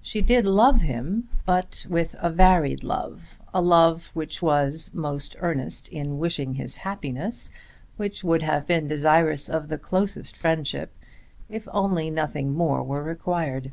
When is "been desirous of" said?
8.66-9.68